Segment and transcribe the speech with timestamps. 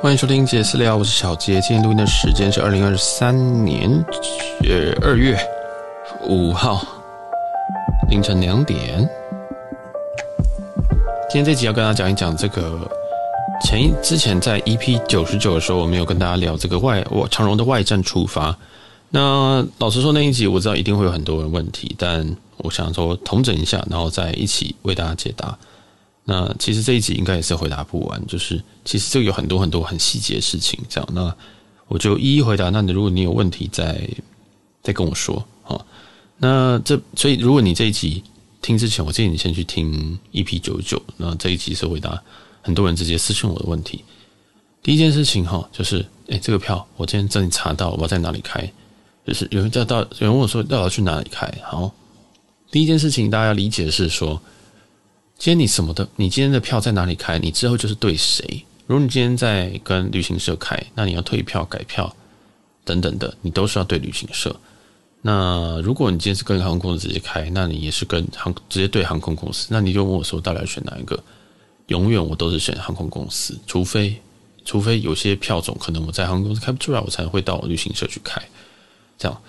[0.00, 1.60] 欢迎收听杰私聊，我是小杰。
[1.60, 3.34] 今天录音的时间是二零二三
[3.64, 3.90] 年
[4.62, 5.36] 呃二月
[6.28, 6.86] 五号
[8.08, 8.98] 凌晨两点。
[11.28, 12.88] 今天这集要跟大家讲一讲这个
[13.60, 18.56] 前一之前在 EP 九十九的时候，我没有跟大家聊这个外我长荣的外战出发。
[19.10, 22.24] 那老实说，那一集我知道一定会有很多人问题，但
[22.58, 25.58] 我想说统整一下，然后再一起为大家解答。
[26.30, 31.34] 那其实这一集应该也是回答不完，就是其实这个有很多很多很细节的事情，这样，那
[31.86, 32.68] 我就一一回答。
[32.68, 33.98] 那你如果你有问题再
[34.82, 35.80] 再跟我说啊。
[36.36, 38.22] 那这所以如果你这一集
[38.60, 41.02] 听之前，我建议你先去听 EP 九九。
[41.16, 42.22] 那这一集是回答
[42.60, 44.04] 很多人直接私信我的问题。
[44.82, 48.70] 第一件事情哈，就是诶这个票我今天真的查到，我要在哪里开？
[49.26, 51.50] 就是有人叫到有人问我说要要去哪里开？
[51.64, 51.90] 好，
[52.70, 54.38] 第一件事情大家要理解是说。
[55.38, 57.38] 今天你什么的，你今天的票在哪里开？
[57.38, 58.64] 你之后就是对谁？
[58.88, 62.12] 如果你今天在跟旅行社开，那你要退票、改票
[62.84, 64.54] 等等的，你都是要对旅行社。
[65.22, 69.68] 那如果你今天是跟航空公司直接开，那你也是跟航直接对航空公司。
[69.70, 71.22] 那你就问我说，到底要选哪一个？
[71.86, 74.20] 永远我都是选航空公司，除非
[74.64, 78.42] 除非有些票种可能我在航空公司开不出来，我才会到旅行社去开。
[79.16, 79.40] 这样，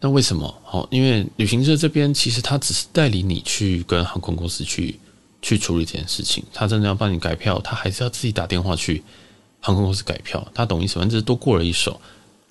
[0.00, 0.62] 那为什么？
[0.70, 4.98] 哦，因为旅行社这边其实他只是代理你去跟航空公司去。
[5.44, 9.02] 去处理这件事情，他真的要帮你改票，他还是要自己打电话去
[9.60, 10.42] 航空公司改票。
[10.54, 12.00] 他懂意思，反正是多过了一手，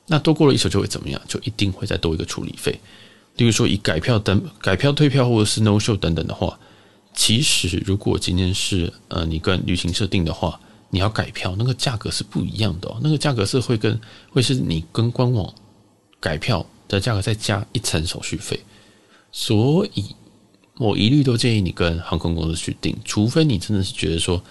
[0.06, 1.20] 那多过了一手就会怎么样？
[1.28, 2.80] 就一定会再多一个处理费。
[3.38, 6.60] 例如说，以改票等、改票退票或者是 no show 等等的话，
[7.16, 10.60] 其实如果今天是呃你跟旅行社订的话，
[10.92, 13.00] 你要改票，那个价格是不一样的哦。
[13.02, 14.00] 那个价格是会跟
[14.30, 15.52] 会是你跟官网
[16.20, 18.60] 改票的价格再加一层手续费，
[19.32, 20.16] 所以。
[20.78, 24.42] 我一律都建议你跟航空公司去订，除非你真的是觉得说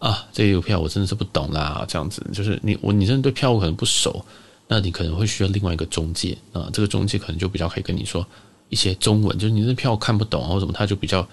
[0.00, 4.24] 啊，这个票我真的是不懂啦，这样子就是你我你真的对票务可能不熟，
[4.66, 8.26] 那你可能会需要另外一个中介啊，这个中介可能就比较可以跟你说
[8.68, 11.26] 一些中文，就是你这票看不懂或什么，他就比较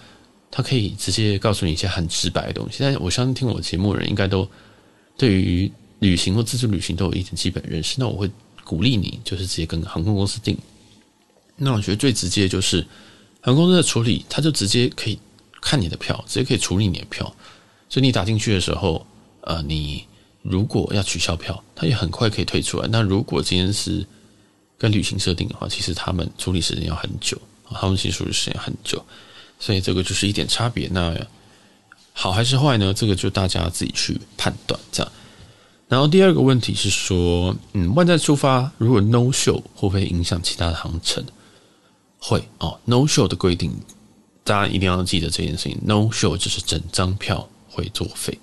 [0.51, 2.77] 他可以直接告诉你一些很直白的东西。
[2.81, 4.47] 但我相信听我节目的人应该都
[5.17, 8.29] 对于旅行或自助旅行都有一点基本认识，那我会
[8.63, 10.55] 鼓励你就是直接跟航空公司订。
[11.55, 12.85] 那我觉得最直接就是。
[13.45, 15.19] 航空公司的处理，他就直接可以
[15.61, 17.31] 看你的票，直接可以处理你的票。
[17.87, 19.05] 所以你打进去的时候，
[19.41, 20.03] 呃，你
[20.41, 22.87] 如果要取消票，他也很快可以退出来。
[22.91, 24.03] 那如果今天是
[24.79, 27.39] 跟旅行社订的话，其实他们处理时间要很久，
[27.69, 28.99] 他们其实处理时间很久。
[29.59, 30.89] 所以这个就是一点差别。
[30.91, 31.15] 那
[32.13, 32.91] 好还是坏呢？
[32.95, 34.79] 这个就大家自己去判断。
[34.91, 35.11] 这样。
[35.87, 41.23] 然后第二个问题是说，嗯，万站出发如果 no show 会不会影响其他的航程？
[42.27, 43.71] 会哦，no show 的规定，
[44.43, 45.77] 大家一定要记得这件事情。
[45.85, 48.35] no show 就是整张票会作废。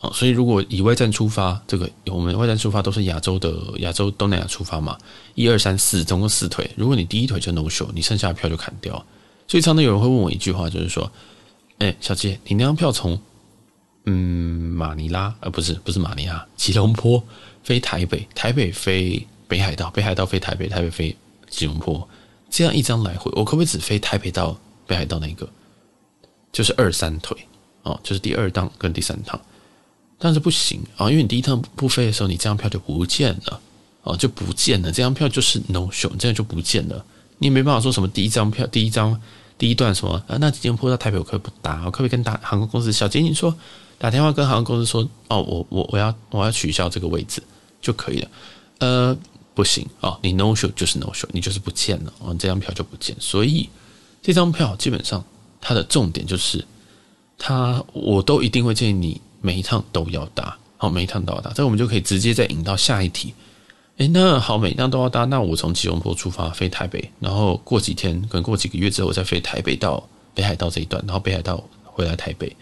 [0.00, 4.98] 哦，所以如果以外站出发，这个我们外站出发都是亚洲的亚洲东南亚出发嘛，
[5.36, 6.68] 一二三四，总共四腿。
[6.74, 8.92] 如果你第一腿就 no show，你剩下的票就砍掉。
[9.46, 11.12] 所以常常有人会问我一句话，就是说，
[11.78, 13.16] 哎，小杰，你那张票从
[14.06, 17.22] 嗯马尼拉，呃不是不是马尼拉，吉隆坡
[17.62, 21.14] 飞台北，台北飞北海道，北海道飞台北，台北飞
[21.48, 22.08] 吉隆坡。
[22.50, 25.48] 这样一张来回，我可不可以只飞台北到北海道那个？
[26.52, 27.36] 就是二三腿
[27.84, 29.40] 哦，就是第二趟跟第三趟，
[30.18, 33.60] 但是不行啊，因为你第一趟不飞的时候，你这张票就不见了
[34.02, 37.04] 哦，就不见了，这张票就是 no show，这样就不见了，
[37.38, 39.16] 你也没办法说什么第一张票、第一张
[39.56, 41.82] 第一段什么啊，那吉隆坡到台北我可不可以不搭？
[41.86, 43.54] 我可不可以跟打航空公司小姐你说
[43.96, 47.40] 打电话跟航空公司说哦，我我我要我要取消这个位置
[47.80, 48.28] 就可以了，
[48.80, 49.16] 呃。
[49.60, 50.18] 不行啊！
[50.22, 52.32] 你 no show 就是 no show，你就是不见了啊！
[52.38, 53.68] 这张票就不见，所以
[54.22, 55.22] 这张票基本上
[55.60, 56.64] 它的重点就是，
[57.36, 61.52] 它我都一定会建议你每一趟都要搭，好，每一趟都要搭。
[61.54, 63.34] 这我们就可以直接再引到下一题。
[63.98, 70.02] 诶，那好，每一趟都要搭，那我从吉隆坡出发飞台北，然后过几天，可能过几个月之后，我再飞台北到
[70.34, 72.56] 北海道这一段，然后北海道回来台北。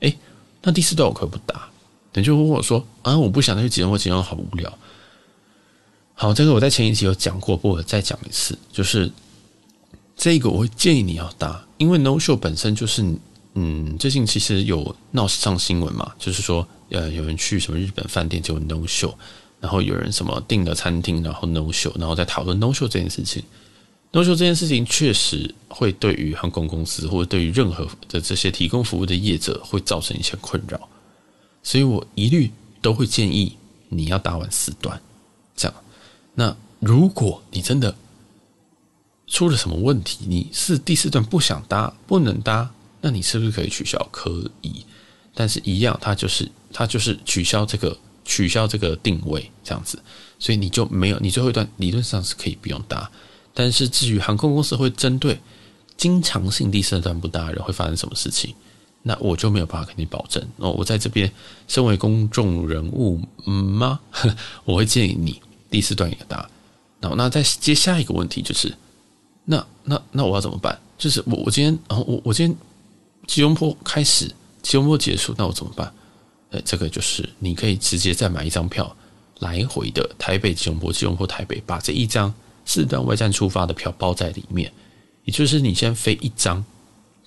[0.00, 0.18] 诶，
[0.62, 1.68] 那第四段我可不搭。
[2.10, 4.76] 等就问我说啊，我不想再去吉隆坡，吉隆坡好无聊。
[6.20, 9.10] 好，这个我在前一集有讲过，不过我再讲一次，就是
[10.14, 13.02] 这个我会建议你要搭，因为 no show 本身就是，
[13.54, 19.14] 嗯，最近其实有闹上新闻嘛，就是说，呃，有人去什么日本饭店就 no show，
[19.60, 23.42] 然后有人什么订了餐厅然后 no show，然后在讨论 no show 这件事情
[24.12, 30.86] ，no show 这件事情确实会对于航空公司或者对于任何的这些提供服务的业者会造成一些困扰，
[31.62, 32.50] 所以我一律
[32.82, 33.56] 都会建议
[33.88, 35.00] 你要搭完四段，
[35.56, 35.74] 这样。
[36.34, 37.94] 那如果你真的
[39.26, 43.98] 出了什么问题，你是第四段不想搭，不能搭，那你是不是可以取消？
[44.10, 44.84] 可以，
[45.34, 50.02] 但是一样，它就是它就是取消这个取消这个定位这样子，
[50.38, 53.10] 所以你就没有，你最后一段理论上是可以不用搭。
[53.52, 55.38] 但是至于航空公司会针对
[55.96, 58.54] 经常性第四段不搭的人会发生什么事情，
[59.02, 60.42] 那我就没有办法跟你保证。
[60.56, 61.30] 哦，我在这边
[61.68, 64.00] 身为公众人物，嗯吗？
[64.64, 65.40] 我会建议你
[65.70, 66.48] 第四段也搭。
[67.00, 68.74] 然后那再接下一个问题就是，
[69.44, 70.78] 那那那我要怎么办？
[70.98, 72.56] 就是我我今天，然后我我今天
[73.26, 74.30] 吉隆坡开始，
[74.60, 75.90] 吉隆坡结束，那我怎么办？
[76.50, 78.94] 哎，这个就是你可以直接再买一张票
[79.38, 82.34] 来回的台北吉隆坡，吉隆坡台北，把这一张
[82.66, 84.70] 四段外站出发的票包在里面。
[85.24, 86.62] 也就是你先飞一张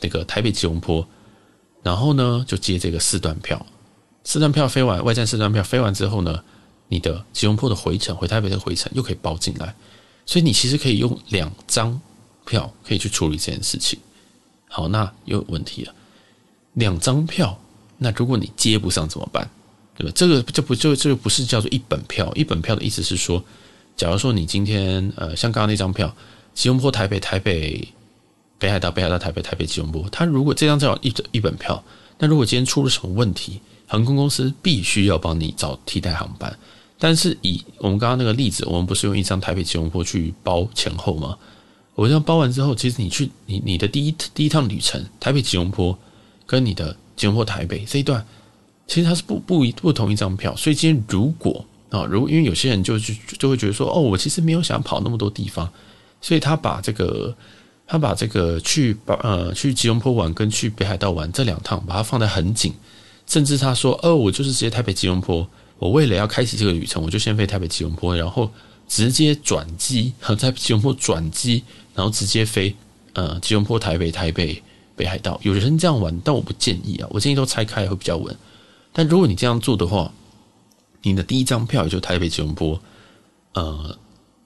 [0.01, 1.07] 那个台北吉隆坡，
[1.81, 3.65] 然后呢就接这个四段票，
[4.23, 6.43] 四段票飞完外站四段票飞完之后呢，
[6.93, 9.73] 你的吉隆坡的回程回台北的回程又可以包进来，
[10.27, 11.99] 所以你其实可以用两张
[12.45, 13.97] 票可以去处理这件事情。
[14.67, 15.93] 好，那又有问题了，
[16.73, 17.59] 两张票。
[17.97, 19.49] 那如果你接不上怎么办？
[19.95, 20.11] 对吧？
[20.15, 22.31] 这个就不就这个不是叫做一本票？
[22.35, 23.43] 一本票的意思是说，
[23.95, 26.13] 假如说你今天呃，像刚刚那张票，
[26.53, 27.87] 吉隆坡台北台北
[28.59, 31.81] 北海道北海道台北台北吉隆坡，它如果这张叫一一本票，
[32.17, 36.57] 那如果今天出了什么问题，航空公司必须要帮你找替代航班。
[37.03, 41.37] 但是以我们刚刚那个例子，我们不是用一张台北吉隆坡去包前后吗？
[41.95, 45.97] 我这样包完之后，其实你去你你的第一第一趟旅程，台北吉隆坡
[46.45, 46.95] 跟你的。
[47.15, 48.25] 吉隆坡台北这一段，
[48.87, 55.71] 其实它是不不一不同一张票，所以今天如果啊，如因为有些人就就就会觉得说，哦，我其实没有想跑那么多地方，
[56.19, 57.33] 所以他把这个
[57.85, 62.73] 他把这个去把呃去吉隆坡玩跟去北海道玩这两趟，把它放得很紧，
[63.27, 65.47] 甚至他说，哦，我就是直接台北吉隆坡，
[65.83, 68.49] 我为了要开启这个旅程，我就先飞台北吉隆坡，然后
[68.87, 71.63] 直接转机，在吉隆坡转机，
[71.93, 72.75] 然后直接飞
[73.13, 74.61] 呃吉隆坡台北台北。
[74.95, 77.07] 北海道有人这样玩，但我不建议啊。
[77.09, 78.37] 我建议都拆开会比较稳。
[78.91, 80.13] 但如果你这样做的话，
[81.01, 82.79] 你的第一张票也就台北吉隆坡，
[83.53, 83.97] 呃，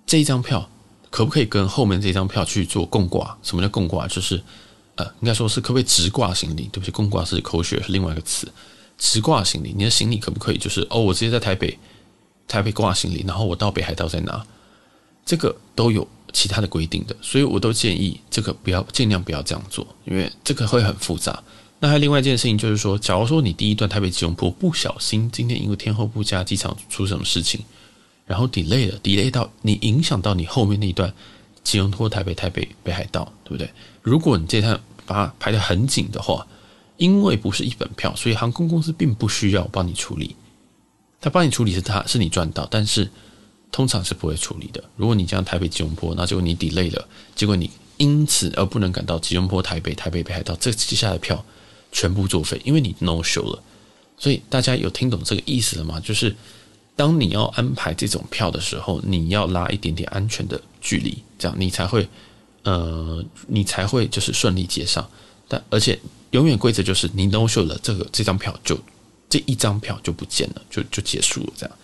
[0.06, 0.70] 这一张票
[1.10, 3.38] 可不可以跟后面这张票去做共挂？
[3.44, 4.08] 什么叫共挂？
[4.08, 4.42] 就是
[4.96, 6.70] 呃，应该说是可不可以直挂行李？
[6.72, 8.50] 对不起，共挂是口诀，是另外一个词。
[8.98, 11.78] 直挂行李，你的行李可不可以就是哦，我直接在台北
[12.48, 14.46] 台北挂行李，然后我到北海道再拿？
[15.26, 16.08] 这个都有。
[16.34, 21.42] 其他的规定的，所以我都建议这个不要尽量不要这样做，因为这个会很复杂。
[21.80, 27.62] 那还有另外一件事情就是说，假如说你第一段台北吉隆坡不小心今天因为天候不佳，机场出什么事情，
[28.26, 31.12] 然后 delay 了，delay 到你影响到你后面那一段
[31.64, 33.68] 吉隆坡台北台北北海道，对不对？
[34.04, 36.46] 如果你这趟把它排得很紧的话，
[36.98, 40.36] 因为不是一本票，所以航空公司并不需要帮你处理，
[41.22, 43.10] 他帮你处理是他是你赚到，但是。
[43.70, 44.82] 通常是不会处理的。
[44.96, 47.06] 如果你这样台北吉隆坡，那结果你 delay 了，
[47.36, 51.44] 结果你因此而不能赶到吉隆坡台北台北北海道，这接下来的票
[51.92, 53.62] 全部作废，因为你 no show 了。
[54.18, 56.00] 所以大家有听懂这个意思了吗？
[56.00, 56.34] 就是
[56.96, 62.08] 当你要安排这种票的时候，你要拉一点点安全的距离，这样你才会
[62.64, 65.08] 呃，你才会就是顺利接上。
[65.50, 66.00] 但而且
[66.32, 68.80] 永远规则就是你 no show 了，这个这张票就
[69.30, 71.54] 这一张票就不见了，就就结束了。
[71.58, 71.76] 这样，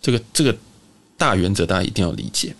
[0.00, 0.56] 这个这个。
[1.18, 2.52] 大原则大家一定要理解。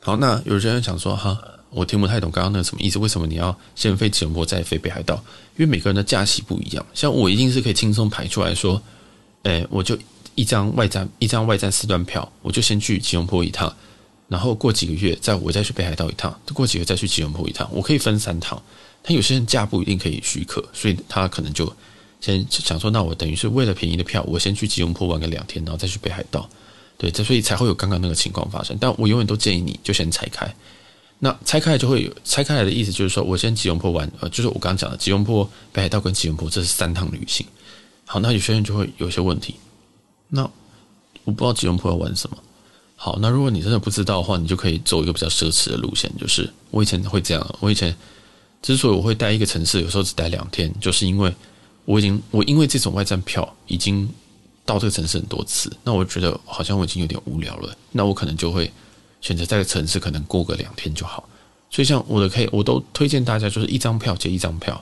[0.00, 1.38] 好，那有些人想说哈，
[1.68, 2.98] 我听不太懂刚刚那个什么意思？
[2.98, 5.14] 为什么你要先飞吉隆坡再飞北海道？
[5.56, 6.84] 因为每个人的假期不一样。
[6.94, 8.82] 像我一定是可以轻松排出来说，
[9.44, 9.96] 诶，我就
[10.34, 13.72] 一张外站一张外站四段票，我就先去吉隆坡一趟，
[14.26, 18.60] 然后过几个月再我再去北海道一趟，过几个月再去吉隆坡一趟，我可以分三趟。
[19.02, 21.72] 但有些人假不一定可以许可，所以他可能就
[22.20, 26.48] 先想说，那我等于是为了便宜的票，我先去吉隆坡玩个两天，然后再去北海道。
[26.98, 28.76] 对，所以才会有刚刚那个情况发生。
[28.78, 30.54] 但我永远都建议你就先拆开。
[31.18, 37.46] 那拆开来就会有拆开来的意思，就是说我先吉隆坡玩，呃，就是我刚刚讲的吉隆坡、北海道跟吉隆坡，这是三趟旅行。
[38.04, 39.54] 好，那有些人就会有些问题。
[40.28, 40.42] 那
[41.24, 42.36] 我不知道吉隆坡要玩什么。
[42.96, 47.56] 好，那如果你真的不知道的话，你就可以走一个比较奢侈的路线，就是我以前会这样。
[47.60, 47.96] 我以前
[48.62, 51.34] 之所以我会待一个城市，有时候只待两天，就是因为
[51.84, 54.08] 我已经我因为这种外站票已经。
[54.66, 58.70] 到这个城市很多次，那我觉得好像我已经有点无聊了，那我可能就会
[59.20, 61.28] 选择在这个城市可能过个两天就好。
[61.70, 64.80] 所以像我的可以，我都推荐大家就是一张票接一张票，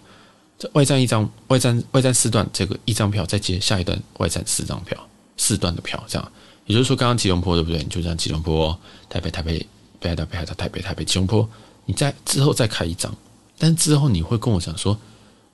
[0.59, 4.99] 这外站一张外站外站四段这个一张票再接下一段外站四张票
[5.39, 6.33] 四段的票这样。
[6.67, 7.79] 也就是说，刚刚吉隆坡对不对？
[7.79, 9.65] 你就这样吉隆坡台北台北
[9.99, 11.49] 北海道北海道台北台北吉隆坡，
[11.87, 13.11] 你再之后再开一张，
[13.59, 14.99] 但之后你会跟我讲说，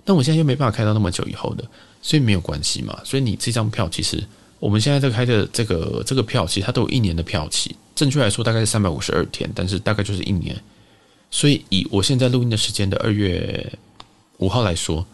[0.05, 1.65] 那我现在又没办法开到那么久以后的。
[2.07, 4.23] 所以没有关系嘛，所以你这张票其实
[4.59, 10.55] 我们现在在开的这个这个票，其实它都有一年的票期，正确来说大概是三百五十二天，但是大概就是一年。
[11.31, 13.73] 所以以我现在录音的时间的二月
[14.37, 15.07] 五号来说，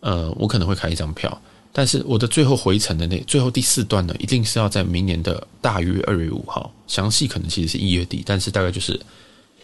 [0.00, 1.40] 呃，我可能会开一张票，
[1.72, 9.00] 但是我的最后回程的那最后第四段呢，一定是要在明年的大约二月五号，详细可能其实是一月底，但是大概就是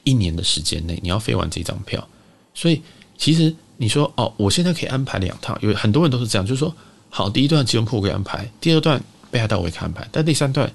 [0.05, 2.07] 一年的时间内你要飞完这张票。
[2.55, 2.83] 所以
[3.17, 6.75] 其实你说哦，我现在可以安排两趟，因为很多人都是这样，就是说
[7.11, 10.71] 好，第一段吉隆坡我可以安排，第二段北海道我也可以安排，但第三段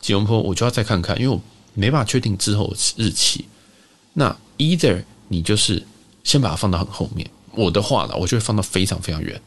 [0.00, 1.40] 吉隆坡我就要再看看，因为我
[1.74, 3.44] 没办法确定之后日期。
[4.14, 5.82] 那 either 你就是
[6.22, 9.40] 先把它放到很后面，我的话呢，我就会放到非常非常远，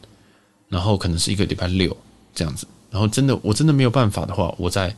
[0.68, 1.96] 然后可能是一个礼拜六
[2.34, 4.94] 这样子，然后真的我真的没有办法的话，我再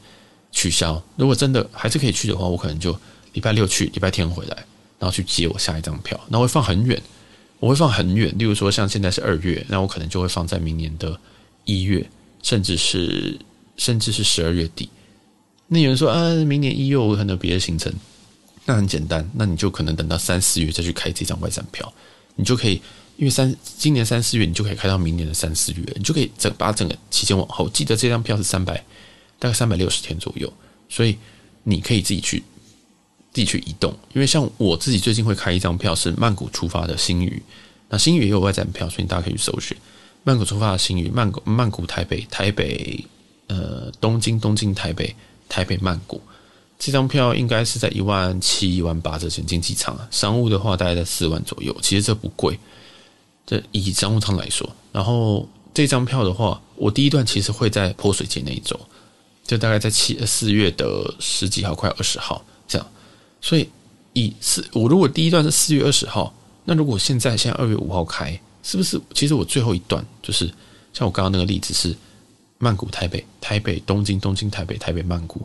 [0.51, 1.03] 取消。
[1.17, 2.99] 如果真的还是可以去的话，我可能就
[3.35, 4.65] 礼拜六去，礼拜天回来，
[4.99, 6.19] 然后去接我下一张票。
[6.29, 7.01] 那会放很远，
[7.61, 8.35] 我会放很远。
[8.39, 11.19] 例如说像现在是二月，那我可能就会放在明年的
[11.65, 12.09] 一月，
[12.43, 13.39] 甚至是
[13.77, 14.89] 甚至是十二月底。
[15.69, 17.93] 那有人说啊，明年一月我可能有别的行程。
[18.65, 21.91] 那很简单，那你就可能等到三四月再去开这张外站票，
[22.37, 22.75] 你就可以，
[23.17, 27.67] 因为三今年三四月你就可以开到明年的三四月，你就可以整把整个期间往后。
[27.71, 28.77] 记得这张票是三百，
[29.39, 30.53] 大概三百六十天左右，
[30.91, 31.17] 所以
[31.63, 32.43] 你可以自己去
[33.39, 33.95] 自己去移动。
[34.13, 37.41] 因为像我自己最近会开一张票是曼谷出发的新宇，
[37.89, 39.77] 那新宇也有外站票，所以大家可以去搜寻
[40.25, 43.05] 曼谷出发的新宇，曼谷曼谷台北台北
[43.47, 45.15] 呃东京东京台北
[45.49, 46.21] 台北曼谷。
[46.81, 51.77] 这张票应该是在一万七、一万八这间经济舱啊，商务的话大概在四万左右。
[51.81, 52.59] 其实这不贵，
[53.47, 54.69] 这以商务舱来说。
[54.91, 58.79] 然后这张票的话，我第一段其实会在泼水节那一周，
[59.47, 62.45] 就大概在七四月的十几号，快二十号。
[63.41, 63.69] 所以
[64.13, 66.33] 以四，我如果第一段是四月二十号，
[66.65, 69.01] 那如果现在现在二月五号开，是不是？
[69.15, 70.47] 其实我最后一段就是
[70.93, 71.97] 像我刚刚那个例子是
[72.59, 75.41] 曼谷、台北、台北、东京、东京、台北、台北、曼谷。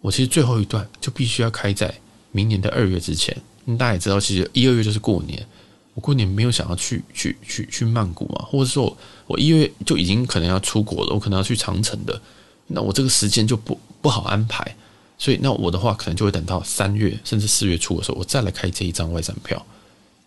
[0.00, 1.92] 我其实最后一段就必须要开在
[2.32, 3.36] 明年的二月之前。
[3.78, 5.46] 大家也知道，其实一二月就是过年。
[5.94, 12.20] 我过年没有想要去去去去曼谷嘛，或者说我一月就已经可能要出国了，我可能要去长城的。
[12.68, 14.76] 那我这个时间就不不好安排，
[15.20, 19.64] 所以那我的话可能就会等到三月甚至四月初的时候，我再来开这一张外展票，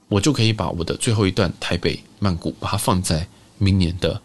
[0.08, 4.22] 我就可以把我的最后一段台北曼谷把它放在明年的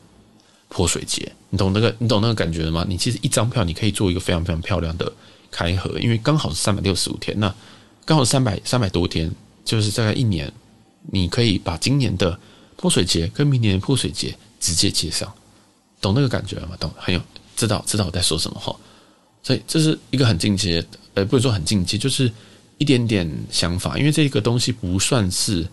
[0.69, 1.33] 泼水节。
[1.49, 2.85] 你懂那个你懂那个感觉吗？
[2.87, 5.11] 你其实一张票你可以做一个非常非常漂亮的。
[5.51, 7.53] 开合，因为刚好是三百六十五天，那
[8.05, 9.35] 刚好三百三百多天，
[9.65, 10.53] 就是大概一年，
[11.11, 12.39] 你可以把今年的
[12.77, 15.33] 泼水节跟明年的泼水节直接接上，
[16.03, 16.77] 懂那个感觉了吗？
[16.79, 17.21] 懂，很有
[17.57, 18.77] 知道知道我在说什么哈。
[19.49, 22.31] 所以这是一个很进阶，呃，不是说很进阶，就是
[22.77, 25.67] 一点点想法，因为这个东西不算是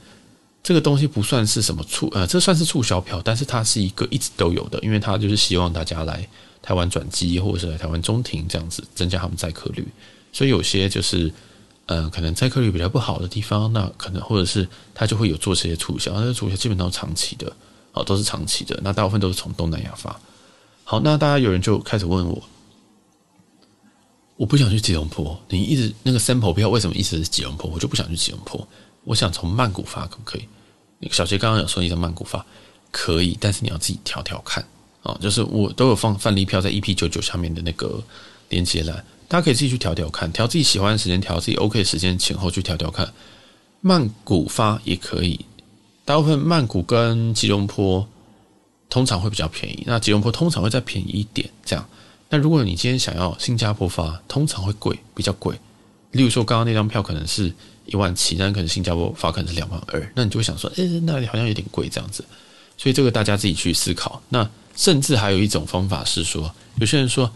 [0.63, 6.25] 这个东西不算是什么促，呃，这算是促销票，但是它是一个一直都有的，因为它就是希望大家来。
[6.61, 9.87] 台湾转机，或者是来台湾中停这样子，增加他们载客率。
[10.33, 11.31] 所以有些就是，
[11.85, 16.11] 呃，可能载客率比较不好的地方，那可能或者是他就会有做这些促销。
[16.19, 17.55] 那促销基本上都长期的，
[17.93, 18.79] 哦，都是长期的。
[18.83, 20.19] 那大部分都是从东南亚发。
[20.83, 22.41] 好，那大家有人就开始问我，
[24.37, 27.69] 我不想去吉隆坡，你一直那个 sample 票为什么一直是吉隆坡？
[27.69, 28.67] 我就不想去吉隆坡，
[29.03, 31.09] 我想从曼谷发，可不可以？
[31.11, 32.45] 小杰刚刚有说你从曼谷发
[32.91, 34.65] 可以，但是你要自己调调看。
[35.03, 38.03] 啊，就是我都有放范例票在 EP 九九下面的那个
[38.49, 43.13] 连接栏，大家可以自己去调调看，调自己喜欢的时间，调自己 OK 的时间前后去调调看。
[43.81, 45.45] 曼谷发也可以，
[46.05, 48.07] 大部分曼谷跟吉隆坡
[48.89, 51.47] 通常会比较便宜，那吉隆坡通常会再便宜一点。
[51.63, 51.87] 这样，
[52.29, 55.55] 那如果你今天想要新加坡发，通常会贵，比较贵。
[56.11, 57.53] 例如说，刚刚那张票可能是
[57.85, 62.23] 一万七，但可能新加坡发可能是两万二，那你就会想说，哎，那里好像有点贵这样子。
[62.77, 64.21] 所以这个大家自己去思考。
[64.29, 67.31] 那甚至还有一种方法是说，有些人说，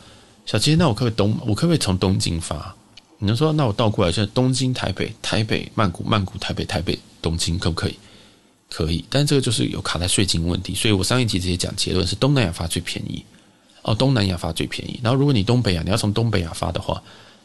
[0.45, 2.75] 小杰，那我可不可以东，我可不可以从东京发？
[3.19, 7.97] 你能说，那我倒过来，现在东京、台北、台北、曼谷、曼谷、台北、台北、东京，可不可以？
[8.69, 10.73] 可以，但这个就是有卡在税金问题。
[10.73, 13.23] 所以我上一集直接讲结论是东南亚发最便宜
[13.81, 14.99] 哦，东南亚发最便宜。
[15.03, 17.01] 然后如果你东北亚，你要从东北亚发的话，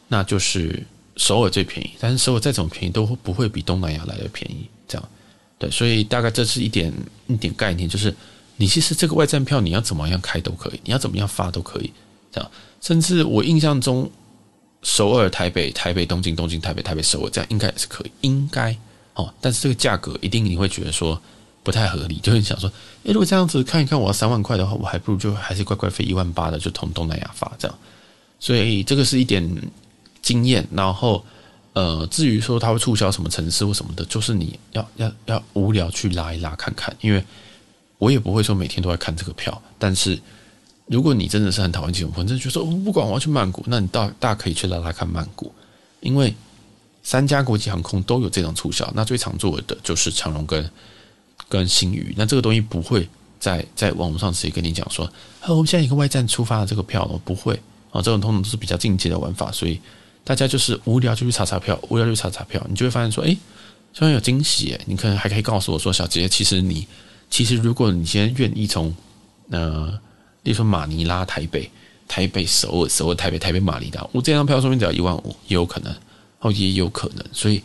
[0.07, 0.85] 那就是
[1.17, 1.91] 首尔最便宜。
[1.99, 4.67] 但是首尔再怎么便宜，都不会比东南亚来的便宜。
[4.87, 5.09] 这样
[5.57, 6.93] 对，所以大概这是一点
[7.27, 8.15] 一点概念，就是。
[8.57, 11.91] 你其实这个外站票你要怎么样开都可以，你要怎么样发都可以，
[12.31, 12.51] 这样。
[12.79, 14.09] 甚至我印象中，
[14.81, 18.73] 首尔、台北、台北、东京、东京、台北、台北、首尔，这样应该也是可以，应该
[19.15, 19.29] 哦。
[19.41, 21.21] 但是这个价格一定你会觉得说
[21.65, 22.71] 不太合理，就会想说，
[23.03, 27.77] 诶，如果这样子看一看，我要三万块的话，我还不如就还是乖乖飞一万八的，就从东南亚发这样。
[28.39, 29.43] 所以这个是一点
[30.21, 30.65] 经验。
[30.71, 31.25] 然后
[31.73, 37.21] 呃，至于说它会促销什么城市或什么的，就是你要要要无聊去拉一拉看看，因为。
[37.97, 40.19] 我也不会说每天都在看这个票，但是
[40.87, 45.49] 如果你真的是很讨厌吉隆坡，真的就说不管我要去曼谷，那你大大可以去拉拉看曼谷，
[46.01, 46.35] 因为
[47.03, 50.69] 三家国际航空都有这种促销，那最常做的就是长荣跟
[51.47, 53.07] 跟新宇，那这个东西不会
[53.39, 55.07] 在在网络上直接跟你讲说，
[55.47, 57.53] 我们现在一个外站出发的这个票，了不会
[57.91, 59.79] 啊，这种通常都是比较进阶的玩法，所以
[60.23, 63.37] 大家就是无聊就去查查票，无聊就查查票，你就会发现说，哎，
[63.93, 66.87] 虽然有惊喜，你可能还可以告诉我说，小杰，其实你
[67.29, 68.93] 其实如果你现在愿意从
[69.51, 69.87] 呃，
[70.41, 71.69] 例如说马尼拉、台北、
[72.07, 75.95] 台北首尔、首尔台北、台北马尼拉，我这张票说不定只要一万五，也有可能，
[76.39, 77.61] 哦，也有可能，所以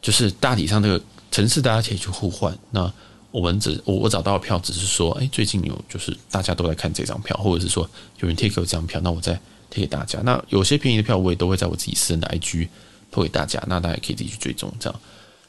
[0.00, 1.02] 就是大体上这个
[1.32, 2.92] 城市大家可以去互换那。
[3.36, 7.86] 我们只我我找到的票只是说，哎，最近有就是大家都在看这张票，或者是说
[8.20, 9.34] 有人贴给我这张票，那我再
[9.68, 10.18] 贴给大家。
[10.24, 12.66] 那有些便宜的票我也都会在我自己私人的 IG
[13.10, 14.72] 铺给大家，那大家可以自己去追踪。
[14.80, 15.00] 这样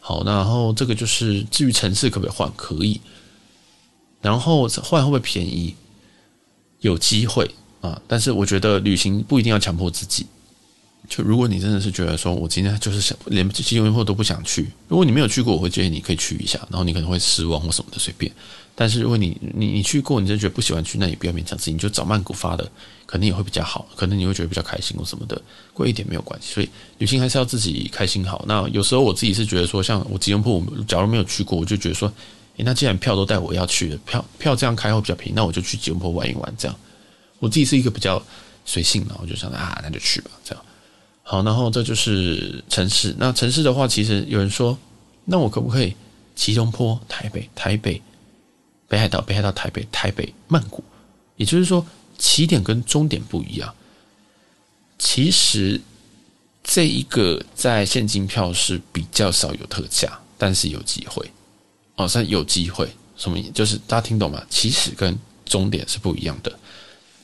[0.02, 3.00] 好，那然后这个就是至于城市可不可以换，可以。
[4.22, 5.74] 然后换会不会便宜？
[6.82, 10.28] 有机会啊，但是我觉得旅行不一定要强迫自己。
[11.08, 18.32] 就如果你真的是觉得说，我今天就是想连吉隆坡都不想去，如果你没有去过，我会建议你可以去一下，然后你可能会失望或什么的，随便。
[18.76, 22.70] 但是如果你你 你去过，你真的觉得不喜欢去，那也不要勉强自己，你就找曼谷发的，
[23.08, 25.42] 肯定也会比较好，可能你会觉得比较开心或什么的，
[25.74, 26.54] 贵一点没有关系。
[26.54, 28.44] 所以旅行还是要自己开心好。
[28.48, 32.12] 那有时候我自己是觉得说，像我吉隆坡，我假如没有去过，我就觉得说，
[32.58, 36.54] 诶，那既然票都带我要去的，票票这样开会比较便宜，那我就去吉隆坡玩一玩。
[36.58, 36.78] 这样，
[37.40, 38.22] 我自己是一个比较
[38.66, 40.64] 随性的，我就想啊，那就去吧，这样。
[41.30, 43.14] 好，然后这就是城市。
[43.20, 44.78] 那城市的话，其实有人说，
[45.26, 45.94] 那我可不可以
[46.36, 48.02] 吉隆坡、台北、台北、
[48.88, 50.82] 北海道、北海道、台北、台北、曼谷？
[51.36, 51.86] 也就是说，
[52.18, 53.76] 起点跟终点不一样。
[54.98, 55.82] 其实
[56.64, 61.30] 这一个在现金票是比较少有特价，但是有机会
[61.98, 62.90] 哦，算有机会。
[63.18, 63.38] 什么？
[63.54, 64.42] 就是大家听懂吗？
[64.50, 66.58] 起始跟终点是不一样的。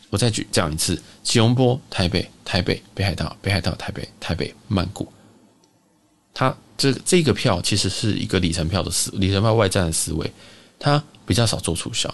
[0.09, 5.11] 我再举讲一次：吉隆坡、台北、台北、北海道、北海道、台北、台北、曼谷。
[6.35, 10.31] 它这这个票其实是一个里程票的思里程票外站的思维，
[10.77, 12.13] 它比较少做促销，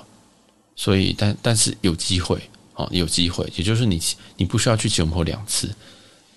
[0.78, 2.42] 所以但但是有机会
[2.76, 4.02] 哦，有机会，也就是你
[4.38, 5.70] 你不需要去吉隆坡两次。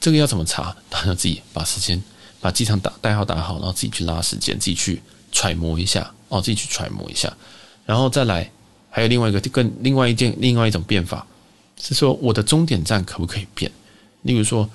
[0.00, 0.76] 这个要怎么查？
[0.90, 2.02] 大家自己把时间
[2.40, 7.32] 把机场打代号打好，然后自己去拉时间，自己去揣摩一下哦，自己去揣摩一下，
[7.86, 8.50] 然后再来
[8.90, 11.24] 还有另外一个更另外一件另外一种变法。
[11.80, 13.70] 是说我的终点站可不可以变？
[14.22, 14.68] 例如说，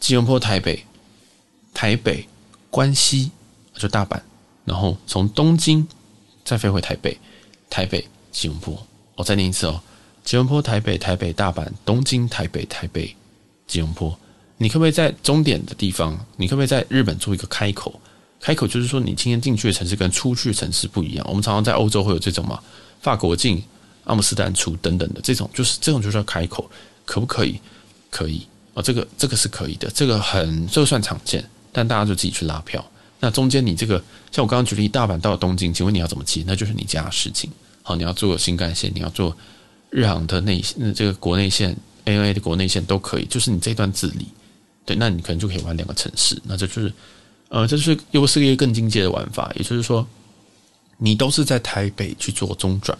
[0.00, 0.84] 吉隆坡、台北、
[1.72, 2.26] 台北、
[2.70, 3.30] 关西
[3.76, 4.20] 就大阪，
[4.64, 5.86] 然后从东京
[6.44, 7.18] 再飞回台北，
[7.68, 8.86] 台北、吉隆坡。
[9.16, 9.80] 我再念一次哦：
[10.24, 13.14] 吉隆坡、台北、台北、大阪、东京、台北、台北、
[13.66, 14.16] 吉隆坡。
[14.56, 16.18] 你可不可以在终点的地方？
[16.36, 18.00] 你可不可以在日本做一个开口？
[18.40, 21.26] 开口就是说，你今天进去的城市跟出去的城市不一样。
[21.28, 22.62] 我们常常在欧洲会有这种嘛，
[23.00, 23.62] 法国进。
[24.04, 26.70] 阿姆斯特丹出等等的这种，就是这种就是要开口，
[27.06, 27.58] 可不可以？
[28.10, 32.84] 可以啊，这个这个是可以的，这个很这个算常见，但大家就自己去拉票。
[33.20, 36.44] 那中间你这个，像我刚刚举例，大阪到东京，请问你要怎么接？
[36.46, 37.50] 那就是你家的事情。
[37.82, 39.34] 好，你要坐新干线，你要坐
[39.90, 44.26] 日航的内线，这个国内线，ANA 的国内线都可以，就是你这段自理。
[44.84, 46.92] 对，那你可能就可以玩两个城市，那这就是
[47.48, 50.06] 呃，这是又是一个更进阶的玩法，也就是说，
[50.98, 52.98] 你都是在台北去做中转。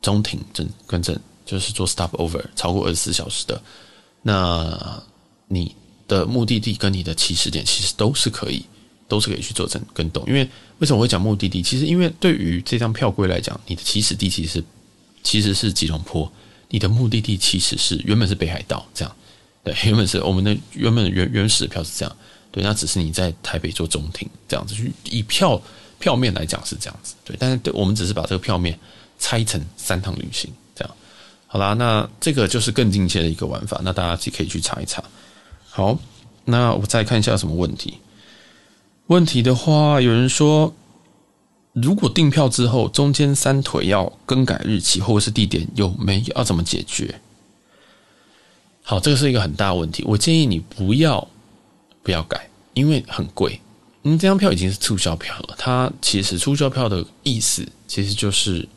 [0.00, 3.60] 中停正跟正就是做 stop over 超过二十四小时的，
[4.24, 5.02] 那
[5.46, 5.76] 你
[6.08, 8.64] 的目的地跟你的起始点其实都是可以，
[9.06, 10.24] 都是可以去做成跟动。
[10.26, 10.40] 因为
[10.78, 11.62] 为什么我会讲目的地？
[11.62, 14.64] 其实因为对于这张票规来讲，你的起始地其实
[15.22, 16.28] 其实是吉隆坡，
[16.70, 19.16] 你的目的地其实是原本是北海道这样。
[19.62, 22.16] 对，原本是我们的原本原原始的票是这样。
[22.50, 25.60] 对，那只是你在台北做中停这样子，以票
[25.98, 27.14] 票面来讲是这样子。
[27.24, 28.78] 对，但是对我们只是把这个票面。
[29.16, 30.52] 拆成三趟旅行，
[31.54, 31.72] 好啦。
[31.74, 35.04] 那这个就是更进阶的一个玩法，那大家自己可以去查一查。
[35.70, 35.96] 好，
[36.46, 37.98] 那我再看一下什么问题。
[39.06, 40.74] 问题的话，有人说，
[41.72, 47.20] 如果订票之后中间三腿要更改日期或者是地点，有没有要怎么解决？
[48.82, 50.02] 好，这个是一个很大的问题。
[50.08, 51.28] 我建议你不要
[52.02, 53.60] 不要改，因为很贵。
[54.02, 55.54] 嗯，这张票已经是促销票了。
[55.56, 58.68] 它其实促销票的意思其实就是。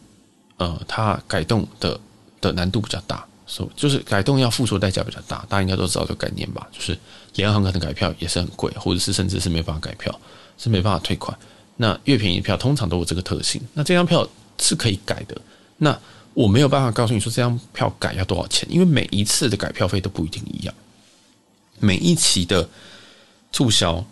[0.59, 1.99] 呃，它改动的
[2.47, 6.67] 的难度比较大，所就是改动要付出的代价比较大，大家应该都知道这个概念吧？
[6.71, 6.97] 就是
[7.35, 10.19] 联航可能改票也是很贵，或者是甚至是没办法改票，
[10.57, 11.37] 是没办法退款。
[11.75, 13.61] 那越便宜的票通常都有这个特性。
[13.73, 14.27] 那这张票
[14.59, 15.39] 是可以改的，
[15.77, 15.97] 那
[16.33, 20.73] 我没有办法告诉你说这张票改要多少钱，因为每一次的改票费都不一定一样，
[21.79, 22.67] 每一期的
[23.51, 24.03] 促销，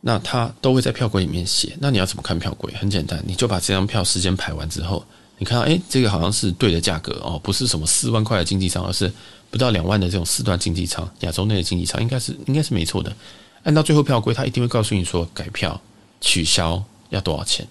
[0.00, 1.76] 那他都会在票柜里面写。
[1.80, 2.72] 那你要怎么看票柜？
[2.74, 5.04] 很简单，你就把这张票时间排完之后。
[5.38, 9.12] 你看到，哎，这个好像是对的价格哦，不是什么四万块的经济舱，而是
[9.50, 13.14] 不到两万的这种四段经济舱，亚洲内的经济舱，应该是应该是没错的。
[13.64, 15.80] 按照最后票规，他一定会告诉你说改票
[16.20, 17.66] 取消要多少钱。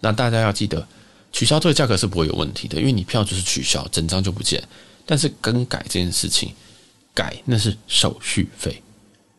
[0.00, 0.86] 那大家要记得，
[1.32, 4.62] 取消这个价格是不会有问题的，因为你票就是取消，整张就不见。
[5.06, 6.52] 但是更改这件事情，
[7.14, 8.82] 改那是手续费，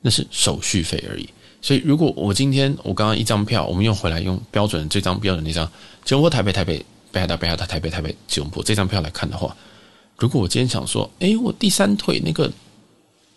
[0.02, 1.28] 那是手续费而已。
[1.62, 5.66] 所以如果我今天我刚刚一张票，我们用回来用标准这张标准那张
[6.04, 9.56] 吉隆坡台北台北北海道北海道台北台北吉隆坡这张票来看的话，
[10.18, 12.52] 如果我今天想说，诶，我第三腿那个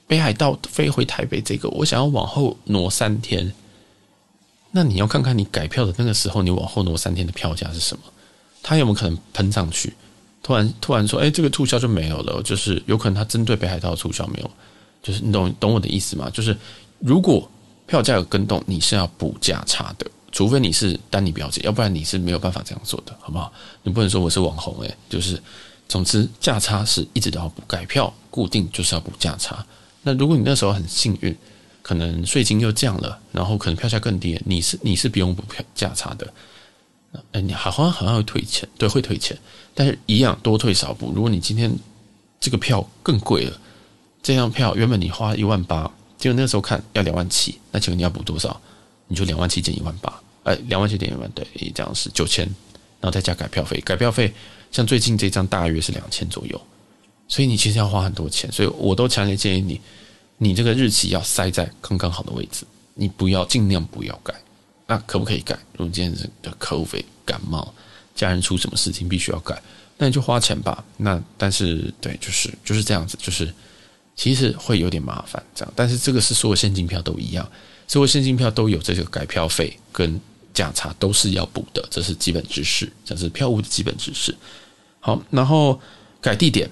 [0.08, 3.52] 北海道飞回台北这个，我想要往后挪三天，
[4.72, 8.02] 那你要看看你改票的那个时候，你往后挪三天的票价是什么？
[8.64, 9.94] 它有没有可能喷上去？
[10.42, 14.50] 突然突然说，诶，这个促销就没有了，就是有可能它针对北海道促销没有，
[15.00, 16.28] 就是你懂懂我的意思吗？
[16.30, 16.56] 就是
[16.98, 17.48] 如果
[17.86, 20.10] 票价有更动，你是要补价差的。
[20.38, 23.52] 除非你是丹尼表姐，要不然你是没有办法这样做的，好不好？
[23.82, 25.42] 你不能说我是网红诶、就是，
[25.88, 29.66] 总之价差是一直都要补，改票固定就是要补价差。
[30.02, 31.36] 那如果你那时候很幸运，
[31.82, 36.32] 可能税金又降了，然后可能票价更低，你是你是不用补票价差的。
[37.32, 39.36] 哎，你好像好像会退钱，对，会退钱，
[39.74, 41.10] 但是一样多退少补。
[41.12, 41.68] 如果你今天
[42.38, 43.60] 这个票更贵了，
[44.22, 48.60] 这张票原本你花一万八，结果那时候看要两万七，那请问你要补多少？
[49.10, 50.12] 你就两万七减一万八，
[50.48, 52.42] 哎，两万七点一万，对，一张是九千，
[53.00, 54.32] 然后再加改票费，改票费
[54.72, 56.58] 像最近这张大约是两千左右，
[57.28, 59.78] 所以你其实要花很多钱，所以我都强烈建议你，
[60.38, 64.32] 你这个日期要塞在刚刚好的位置，你不要尽量不要改，
[64.86, 65.54] 那可不可以改？
[65.74, 67.70] 如果今天是的客户费感冒，
[68.14, 69.60] 家人出什么事情必须要改，
[69.98, 70.82] 那你就花钱吧。
[70.96, 73.52] 那但是对，就是就是这样子，就是
[74.16, 77.46] 其实会有点麻烦这样，但是这个是所有现金票都一样。
[77.86, 80.20] 所有现金票都有这个改票费跟
[80.58, 84.34] 价差都是要补的，这是基本知识，这是票务的基本知识。
[84.98, 85.80] 好，然后
[86.20, 86.68] 改地点，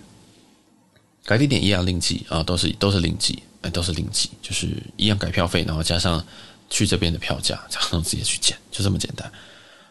[1.24, 6.24] 改地点一样另计啊，都是都是另计，哎，都是另计，就是一样改票费，然后加上
[6.68, 9.30] 去这边的票价，然后直接去减，就这么简单。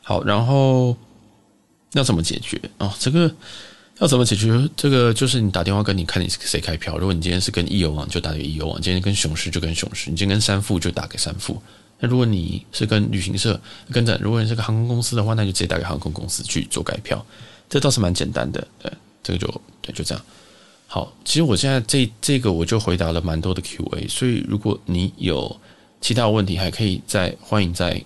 [0.03, 0.95] 好，然后
[1.93, 2.93] 要怎么解决哦？
[2.99, 3.33] 这个。
[3.99, 5.13] 要怎么解决这个？
[5.13, 6.97] 就是你打电话跟你看你是谁开票。
[6.97, 11.63] 如果你今天是跟易游网，就打给易游网；今天跟熊市就跟熊市；你今天跟三富就打给三富。
[11.99, 13.59] 那如果你是跟旅行社
[13.91, 17.25] 跟着，如果你是个航空公司的话，那就直接打给航空公司去做改票。
[17.69, 18.67] 这倒是蛮简单的。
[18.79, 18.91] 对，
[19.23, 20.25] 这个就对，就这样。
[20.87, 25.59] 好，其实我现在这这个我就回答了蛮多的 Q&A，所以如果你有
[26.01, 28.03] 其他问题，还可以再欢迎再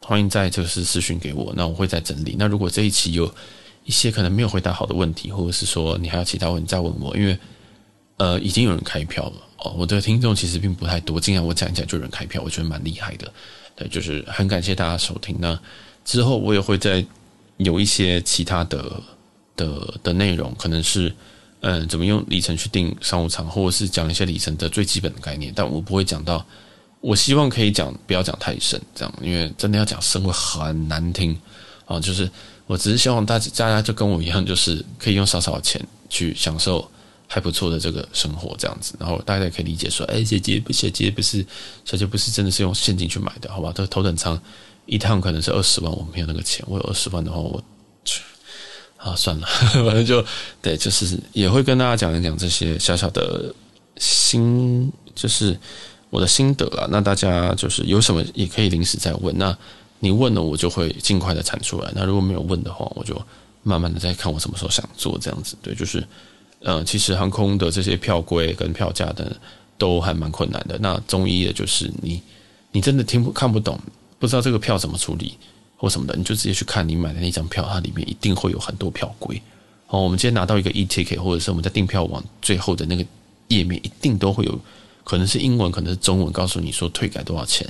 [0.00, 2.36] 欢迎再就是私讯给我，那我会再整理。
[2.38, 3.32] 那如果这一期有。
[3.84, 7.38] 一些可能没有回答好的问题，或者是说你还有其他问题再问我，因为
[8.18, 9.74] 呃已经有人开票了哦。
[9.76, 13.32] 我的听众其实并不太多，竟然我讲一讲就有人开票，我觉得蛮厉害的。
[13.76, 15.36] 对，就是很感谢大家收听。
[15.38, 15.58] 那
[16.04, 17.04] 之后我也会再
[17.58, 19.02] 有一些其他的
[19.56, 21.14] 的的内容，可能是
[21.60, 26.44] 嗯、怎么用里程去订商务舱，或者是讲一些里程的最基本的概念，但我不会讲到。
[27.00, 31.38] 我希望可以讲不要讲太深，这样，因为真的要讲深会很难听
[31.84, 32.28] 啊，就是。
[32.68, 36.86] 我只是希望大家，大家就跟我一样，就是可以用少少的钱去享受
[37.28, 38.94] 还不错的这个生活，这样子。
[38.98, 41.46] 然后大家也可以理解说，哎，姐姐不，姐姐不是，
[41.84, 43.70] 小姐不是真的是用现金去买的，好吧？
[43.72, 44.40] 这头等舱
[44.86, 46.64] 一趟可能是二十万，我没有那个钱。
[46.66, 47.62] 我有二十万的话，我
[48.04, 48.22] 去
[48.96, 50.24] 啊，算了，反正就
[50.60, 53.54] 对，就是也会跟大家讲一讲这些小小的
[53.98, 55.56] 心，就是
[56.10, 56.88] 我的心得啦。
[56.90, 59.36] 那大家就是有什么也可以临时再问。
[59.38, 59.56] 那。
[60.00, 61.90] 你问了，我就会尽快的产出来。
[61.92, 63.20] 那如果没有问的话，我就
[63.64, 65.56] 慢慢的再看我什么时候想做这样子。
[65.60, 66.06] 对，就是，
[66.60, 69.36] 呃，其实航空的这些票规跟票价的
[69.76, 70.76] 都还蛮困难的。
[70.80, 72.20] 那中医的就是你，
[72.72, 73.78] 你真的听不看不懂，
[74.18, 75.36] 不知道这个票怎么处理
[75.76, 79.40] 或什么的，你就直接去看你买的那张票，它里面一定会有很多票规。
[79.86, 83.04] 好，我们今天拿到一个 e-ticket，或者是我们在订票网最后的那个
[83.48, 84.60] 页面，一定都会有，
[85.04, 87.66] 可能是英文，可能是中文，告诉你说退改多少钱。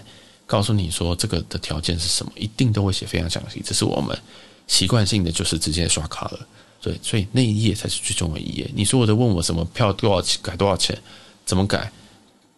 [0.46, 3.62] 告诉你说这个的条件是什么，一定都会写非常详细。
[3.62, 4.18] 这是我们
[4.66, 6.40] 习惯性的，就是直接刷卡了。
[6.81, 8.71] 对，所以那一页才是最重要的一页。
[8.75, 10.97] 你说我的问我什么票多少钱，改多少钱，
[11.45, 11.91] 怎么改，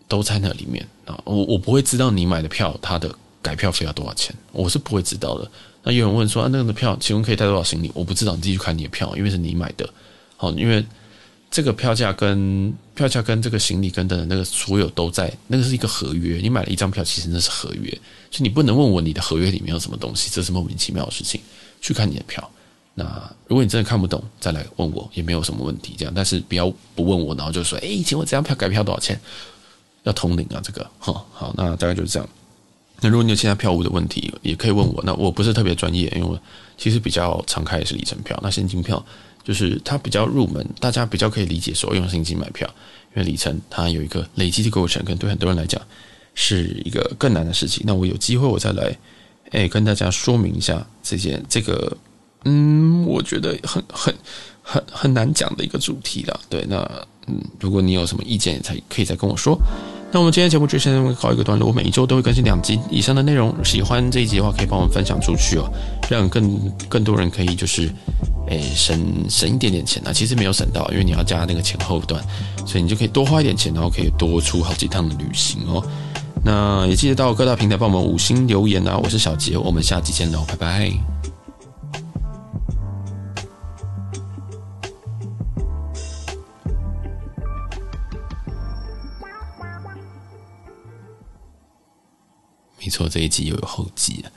[0.09, 1.21] 都在那里面啊。
[1.25, 5.51] 我我不会知道你买的票它的改票费要多少钱，我是不会知道的。
[5.83, 7.91] 那有人问说啊，那个的票请问可以带多少行李？
[7.95, 9.89] 我不知道，你自己去看你的票，因为是你买的。
[10.37, 10.85] 好，因为。
[11.53, 16.39] 这个票价跟票价跟这个行李跟等等那个所有都在，那个是一个合约。
[16.41, 17.91] 你买了一张票，其实那是合约，
[18.31, 21.41] 所以你不能问我你的合约里面有什么东西，这是莫名其妙的事情。
[21.81, 22.49] 去看你的票，
[22.95, 23.05] 那
[23.47, 25.95] 如果你真的看不懂，再来问我也没有什么问题。
[25.97, 29.21] 这样，但是不要不问我，然后就说：“哎，请问这张票改票多少钱？”
[30.05, 32.29] 要通灵啊，这个 哈好，那大概就是这样。
[33.01, 35.03] 那如果你有其他票务的问题，也可以问我。
[35.05, 36.39] 那我不是特别专业，因为
[36.77, 39.05] 其实比较常开的是里程票，那现金票。
[39.43, 42.69] 就是它比较入门，大家比较可以理解说用现金买票，
[43.17, 45.81] 因为里程它有一个累积的过程，可能对很多人来讲
[46.35, 47.83] 是一个更难的事情。
[47.87, 48.95] 那我有机会我再来，
[49.51, 51.97] 哎，跟大家说明一下这件这个
[52.45, 54.15] 嗯，我觉得很很
[54.63, 56.41] 很很难讲的一个主题了。
[56.49, 56.77] 对，那
[57.27, 59.59] 嗯，如果你有什么意见，才可以再跟我说。
[60.13, 63.55] 那我们今天节目就先告一个段落，我每一周都会更新两集以上的内容。
[63.65, 65.71] 喜欢这一集的话，可以帮我们分享出去哦，
[66.11, 67.89] 让更更多人可以就是，
[68.49, 68.99] 诶，省
[69.29, 70.13] 省一点点钱啊。
[70.13, 72.21] 其实没有省到，因为你要加那个前后段，
[72.67, 75.81] 所以你就可以多花一点钱，然后可以多出好几趟的旅行哦。
[76.45, 78.99] 那也记得到各大平台帮我们五星留言啊。
[78.99, 81.20] 我是小杰，我们下期见喽，拜拜。
[92.91, 94.31] 错，这一集又有后集了。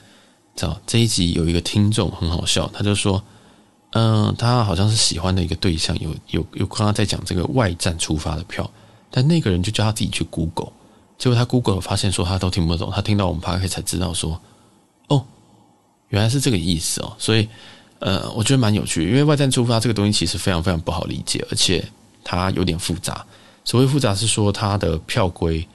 [0.56, 3.24] 知道这一集有一个听众很好笑，他就说
[3.94, 8.70] ：“嗯、他好像是喜欢的一个对象，有有有刚刚在讲这个外站出发的票，
[9.10, 10.72] 但那个人就叫他自己去 Google，
[11.18, 14.40] 结果他 Google 发现说他都听不懂，他听到我们 Podcast 才知道说，
[15.08, 15.26] 哦，
[16.10, 17.14] 原来是这个意思哦。
[17.18, 17.50] 所以，
[17.98, 21.84] 呃，我觉得蛮有趣，因为外站出发这个东西其实非常非常不好理解，而且
[22.24, 23.26] 它有点复杂。
[23.66, 25.68] 所谓复杂是说它的票规。”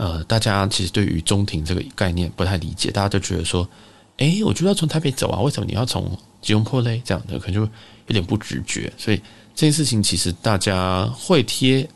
[0.00, 3.68] 呃，大家其实对于中庭这个概念不太理解，大家都觉得说，
[4.16, 6.10] 诶，我就要从台北走啊，为什么你要从
[6.40, 7.02] 吉隆坡嘞？
[7.04, 7.68] 这样的可能就有
[8.08, 9.18] 点不直觉，所以
[9.54, 11.86] 这件事情其实大家会贴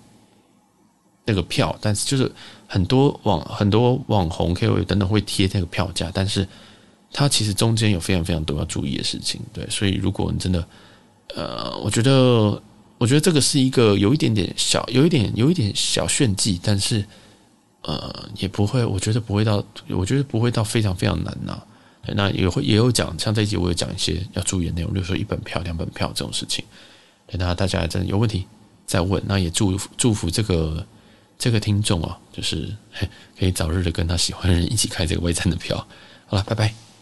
[1.24, 2.30] 那个票，但是就是
[2.66, 6.46] 很多网很多网红 KOL 等等会贴那个票价，但是
[7.10, 10.68] 它其实中间有非常非常多要注意的事情，对，所以如果你真的，
[11.34, 12.62] 呃，我觉得
[12.98, 17.02] 我觉得这个是一个有一点点小，有一点有一点小炫技，但是。
[17.86, 21.62] 呃，也不会，我觉得不会到，我觉得不会到非常非常难呐、
[22.14, 26.64] 那也会也有讲，像这一集我有讲一些要注意的内容，比如说一本票、两本票这种事情。
[27.32, 28.46] 那大家真的有问题
[28.86, 30.86] 再问，那也祝福祝福这个
[31.38, 32.74] 这个听众啊，就是
[33.38, 35.76] 可以早日的跟他喜欢的人一起开这个微站的票。
[36.26, 36.93] 好了，拜拜。